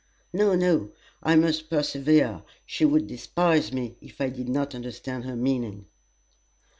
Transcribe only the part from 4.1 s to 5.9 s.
I did not understand her meaning."